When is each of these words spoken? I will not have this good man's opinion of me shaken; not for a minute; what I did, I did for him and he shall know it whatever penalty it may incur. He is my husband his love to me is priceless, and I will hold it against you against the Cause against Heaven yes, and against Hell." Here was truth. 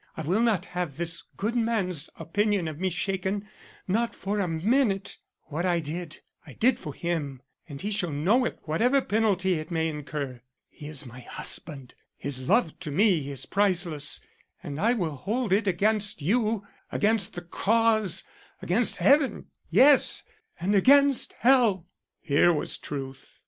I 0.17 0.23
will 0.23 0.41
not 0.41 0.65
have 0.65 0.97
this 0.97 1.21
good 1.37 1.55
man's 1.55 2.09
opinion 2.15 2.67
of 2.67 2.79
me 2.79 2.89
shaken; 2.89 3.47
not 3.87 4.15
for 4.15 4.39
a 4.39 4.47
minute; 4.47 5.17
what 5.43 5.63
I 5.63 5.79
did, 5.79 6.21
I 6.43 6.53
did 6.53 6.79
for 6.79 6.91
him 6.91 7.43
and 7.69 7.79
he 7.79 7.91
shall 7.91 8.09
know 8.09 8.43
it 8.45 8.57
whatever 8.63 8.99
penalty 9.03 9.59
it 9.59 9.69
may 9.69 9.89
incur. 9.89 10.41
He 10.67 10.87
is 10.87 11.05
my 11.05 11.19
husband 11.19 11.93
his 12.17 12.41
love 12.41 12.79
to 12.79 12.89
me 12.89 13.29
is 13.29 13.45
priceless, 13.45 14.19
and 14.63 14.79
I 14.79 14.93
will 14.93 15.17
hold 15.17 15.53
it 15.53 15.67
against 15.67 16.19
you 16.19 16.65
against 16.91 17.35
the 17.35 17.43
Cause 17.43 18.23
against 18.59 18.95
Heaven 18.95 19.51
yes, 19.69 20.23
and 20.59 20.73
against 20.73 21.33
Hell." 21.33 21.85
Here 22.21 22.51
was 22.51 22.79
truth. 22.79 23.23